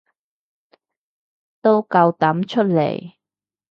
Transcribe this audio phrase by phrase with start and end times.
[1.61, 3.11] 都夠膽出嚟